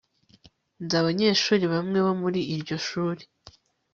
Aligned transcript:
nzi 0.83 0.95
abanyeshuri 1.01 1.63
bamwe 1.73 1.97
bo 2.05 2.13
muri 2.21 2.39
iryo 2.53 2.77
shuri 2.87 3.23